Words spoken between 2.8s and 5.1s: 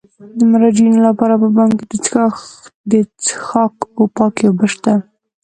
د څښاک پاکې اوبه شته.